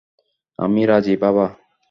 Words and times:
আমি 0.59 0.81
রাজি, 0.85 1.13
বাবা। 1.17 1.45